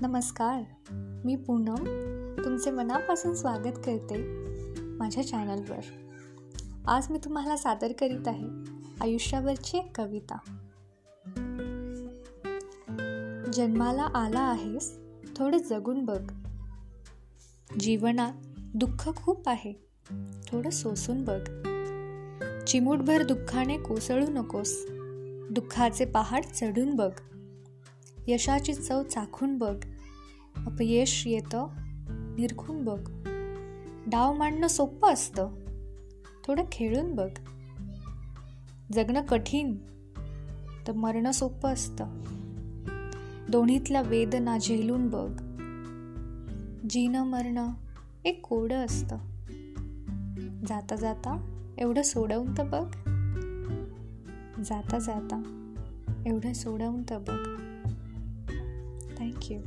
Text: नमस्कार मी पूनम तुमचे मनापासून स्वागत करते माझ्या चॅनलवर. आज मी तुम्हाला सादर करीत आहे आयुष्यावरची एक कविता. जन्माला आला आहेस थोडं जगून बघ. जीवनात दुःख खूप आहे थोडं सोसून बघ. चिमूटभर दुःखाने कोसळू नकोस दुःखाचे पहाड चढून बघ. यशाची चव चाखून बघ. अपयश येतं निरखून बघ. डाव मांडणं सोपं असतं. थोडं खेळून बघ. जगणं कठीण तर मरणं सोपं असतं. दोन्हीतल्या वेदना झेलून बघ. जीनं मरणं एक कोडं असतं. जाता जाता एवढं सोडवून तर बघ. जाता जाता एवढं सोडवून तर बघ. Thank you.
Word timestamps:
नमस्कार 0.00 0.62
मी 1.24 1.36
पूनम 1.36 1.76
तुमचे 2.44 2.70
मनापासून 2.70 3.34
स्वागत 3.34 3.76
करते 3.86 4.16
माझ्या 4.98 5.26
चॅनलवर. 5.26 5.80
आज 6.86 7.10
मी 7.10 7.18
तुम्हाला 7.24 7.56
सादर 7.56 7.92
करीत 7.92 8.28
आहे 8.28 8.48
आयुष्यावरची 9.00 9.78
एक 9.78 10.00
कविता. 10.00 10.38
जन्माला 13.52 14.02
आला 14.02 14.40
आहेस 14.40 14.98
थोडं 15.36 15.58
जगून 15.58 16.04
बघ. 16.04 16.32
जीवनात 17.80 18.32
दुःख 18.74 19.08
खूप 19.16 19.48
आहे 19.48 19.72
थोडं 20.48 20.70
सोसून 20.70 21.24
बघ. 21.24 21.40
चिमूटभर 22.64 23.22
दुःखाने 23.22 23.78
कोसळू 23.78 24.26
नकोस 24.28 24.86
दुःखाचे 25.50 26.04
पहाड 26.04 26.44
चढून 26.44 26.94
बघ. 26.94 27.10
यशाची 28.28 28.74
चव 28.74 29.02
चाखून 29.02 29.58
बघ. 29.58 29.76
अपयश 30.56 31.26
येतं 31.26 31.68
निरखून 32.38 32.84
बघ. 32.84 33.10
डाव 34.06 34.32
मांडणं 34.32 34.68
सोपं 34.68 35.12
असतं. 35.12 35.50
थोडं 36.46 36.62
खेळून 36.72 37.14
बघ. 37.14 37.28
जगणं 38.92 39.22
कठीण 39.22 39.74
तर 40.86 40.92
मरणं 40.92 41.30
सोपं 41.30 41.72
असतं. 41.72 42.04
दोन्हीतल्या 43.48 44.02
वेदना 44.02 44.58
झेलून 44.58 45.08
बघ. 45.08 45.30
जीनं 46.90 47.26
मरणं 47.26 47.68
एक 48.24 48.46
कोडं 48.46 48.84
असतं. 48.84 49.16
जाता 50.66 50.96
जाता 50.96 51.62
एवढं 51.78 52.02
सोडवून 52.02 52.58
तर 52.58 52.64
बघ. 52.64 52.92
जाता 54.62 54.98
जाता 54.98 55.62
एवढं 56.26 56.52
सोडवून 56.52 57.02
तर 57.02 57.18
बघ. 57.18 57.66
Thank 59.16 59.50
you. 59.50 59.62